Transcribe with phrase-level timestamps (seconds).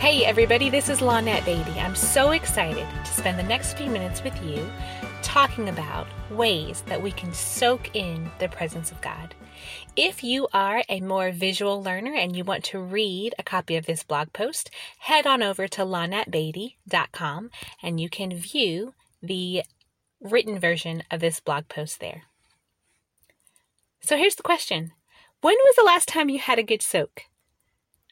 [0.00, 1.78] Hey, everybody, this is Lonette Beatty.
[1.78, 4.66] I'm so excited to spend the next few minutes with you
[5.20, 9.34] talking about ways that we can soak in the presence of God.
[9.96, 13.84] If you are a more visual learner and you want to read a copy of
[13.84, 14.70] this blog post,
[15.00, 17.50] head on over to lonettebeatty.com
[17.82, 19.64] and you can view the
[20.18, 22.22] written version of this blog post there.
[24.00, 24.92] So here's the question
[25.42, 27.24] When was the last time you had a good soak?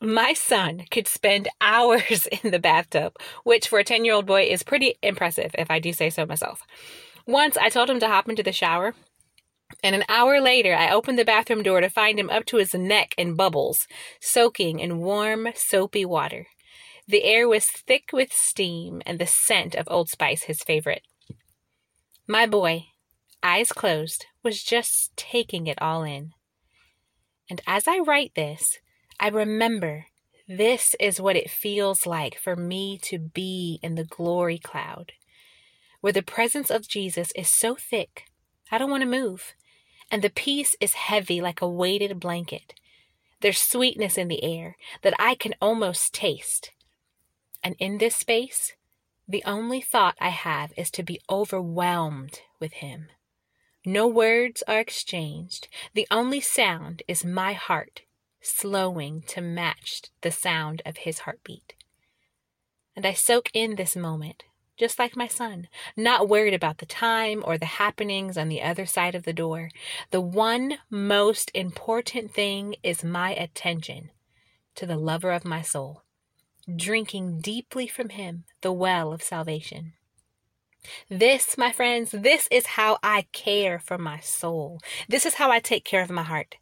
[0.00, 3.14] My son could spend hours in the bathtub,
[3.44, 6.26] which for a 10 year old boy is pretty impressive, if I do say so
[6.26, 6.62] myself.
[7.26, 8.94] Once I told him to hop into the shower,
[9.82, 12.72] and an hour later I opened the bathroom door to find him up to his
[12.74, 13.86] neck in bubbles,
[14.20, 16.46] soaking in warm, soapy water.
[17.08, 21.02] The air was thick with steam and the scent of Old Spice, his favorite.
[22.26, 22.86] My boy,
[23.42, 26.32] eyes closed, was just taking it all in.
[27.48, 28.78] And as I write this,
[29.18, 30.06] I remember
[30.46, 35.12] this is what it feels like for me to be in the glory cloud,
[36.00, 38.24] where the presence of Jesus is so thick,
[38.70, 39.54] I don't want to move,
[40.10, 42.74] and the peace is heavy like a weighted blanket.
[43.40, 46.72] There's sweetness in the air that I can almost taste.
[47.62, 48.74] And in this space,
[49.26, 53.08] the only thought I have is to be overwhelmed with Him.
[53.84, 55.68] No words are exchanged.
[55.94, 58.02] The only sound is my heart
[58.46, 61.74] slowing to match the sound of his heartbeat.
[62.94, 64.44] And I soak in this moment,
[64.78, 68.86] just like my son, not worried about the time or the happenings on the other
[68.86, 69.70] side of the door.
[70.10, 74.10] The one most important thing is my attention
[74.76, 76.02] to the lover of my soul,
[76.74, 79.94] drinking deeply from him the well of salvation.
[81.10, 84.80] This, my friends, this is how I care for my soul.
[85.08, 86.56] This is how I take care of my heart.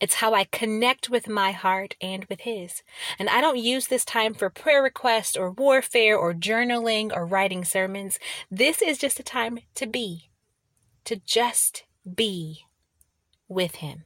[0.00, 2.82] It's how I connect with my heart and with His.
[3.18, 7.64] And I don't use this time for prayer requests or warfare or journaling or writing
[7.64, 8.18] sermons.
[8.50, 10.30] This is just a time to be,
[11.04, 11.84] to just
[12.16, 12.60] be
[13.46, 14.04] with Him.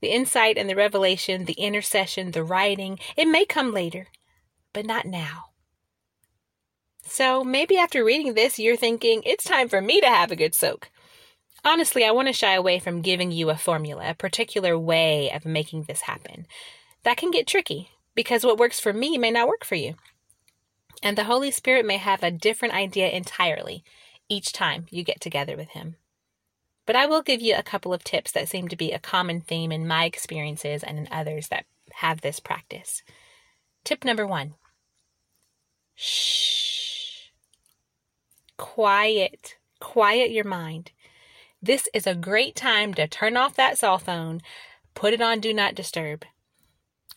[0.00, 4.08] The insight and the revelation, the intercession, the writing, it may come later,
[4.72, 5.44] but not now.
[7.02, 10.54] So maybe after reading this, you're thinking, it's time for me to have a good
[10.54, 10.90] soak.
[11.64, 15.44] Honestly, I want to shy away from giving you a formula, a particular way of
[15.44, 16.46] making this happen.
[17.02, 19.94] That can get tricky because what works for me may not work for you.
[21.02, 23.84] And the Holy Spirit may have a different idea entirely
[24.28, 25.96] each time you get together with Him.
[26.86, 29.40] But I will give you a couple of tips that seem to be a common
[29.40, 33.02] theme in my experiences and in others that have this practice.
[33.84, 34.54] Tip number one
[35.94, 37.30] shh.
[38.56, 39.56] Quiet.
[39.80, 40.92] Quiet your mind.
[41.60, 44.40] This is a great time to turn off that cell phone,
[44.94, 46.24] put it on Do Not Disturb,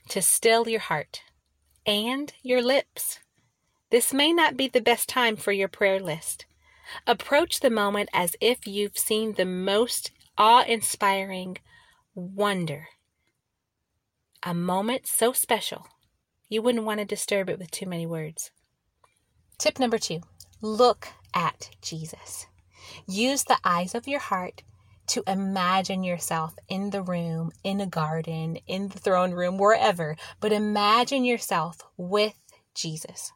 [0.09, 1.21] to still your heart
[1.85, 3.19] and your lips.
[3.91, 6.45] This may not be the best time for your prayer list.
[7.05, 11.57] Approach the moment as if you've seen the most awe inspiring
[12.15, 12.87] wonder.
[14.43, 15.85] A moment so special,
[16.49, 18.49] you wouldn't want to disturb it with too many words.
[19.59, 20.21] Tip number two
[20.61, 22.47] look at Jesus.
[23.07, 24.63] Use the eyes of your heart
[25.07, 30.53] to imagine yourself in the room, in a garden, in the throne room, wherever, but
[30.53, 32.37] imagine yourself with
[32.73, 33.33] Jesus.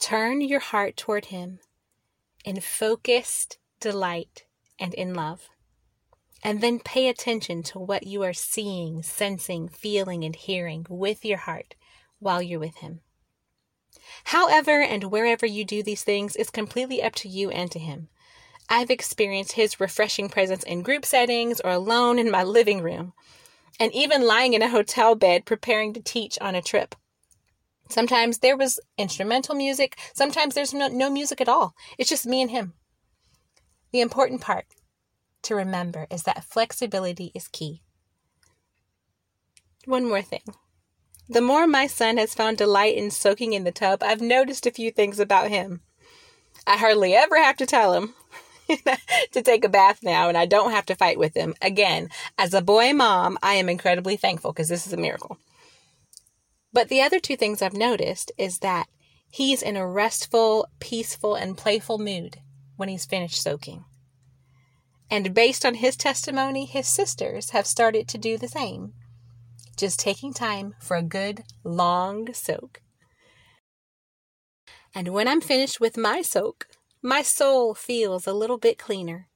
[0.00, 1.58] Turn your heart toward Him
[2.44, 4.44] in focused delight
[4.78, 5.48] and in love.
[6.42, 11.38] And then pay attention to what you are seeing, sensing, feeling, and hearing with your
[11.38, 11.74] heart
[12.18, 13.00] while you're with Him.
[14.24, 18.08] However and wherever you do these things is completely up to you and to Him.
[18.68, 23.12] I've experienced His refreshing presence in group settings or alone in my living room,
[23.80, 26.94] and even lying in a hotel bed preparing to teach on a trip.
[27.88, 31.74] Sometimes there was instrumental music, sometimes there's no, no music at all.
[31.98, 32.74] It's just me and Him.
[33.92, 34.66] The important part
[35.42, 37.82] to remember is that flexibility is key.
[39.86, 40.42] One more thing.
[41.30, 44.72] The more my son has found delight in soaking in the tub, I've noticed a
[44.72, 45.80] few things about him.
[46.66, 48.14] I hardly ever have to tell him
[49.30, 51.54] to take a bath now, and I don't have to fight with him.
[51.62, 55.38] Again, as a boy mom, I am incredibly thankful because this is a miracle.
[56.72, 58.88] But the other two things I've noticed is that
[59.30, 62.38] he's in a restful, peaceful, and playful mood
[62.74, 63.84] when he's finished soaking.
[65.08, 68.94] And based on his testimony, his sisters have started to do the same
[69.80, 72.82] just taking time for a good long soak.
[74.94, 76.66] And when I'm finished with my soak,
[77.02, 79.28] my soul feels a little bit cleaner.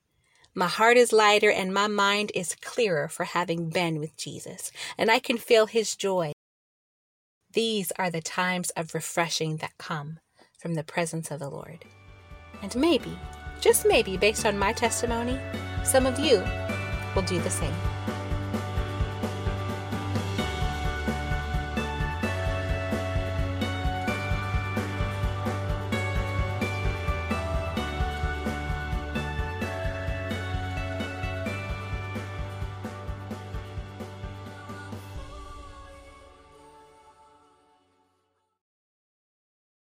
[0.55, 5.11] My heart is lighter and my mind is clearer for having been with Jesus, and
[5.11, 6.33] I can feel his joy.
[7.53, 10.19] These are the times of refreshing that come
[10.59, 11.85] from the presence of the Lord.
[12.63, 13.19] And maybe,
[13.61, 15.39] just maybe, based on my testimony,
[15.85, 16.45] some of you
[17.15, 18.14] will do the same.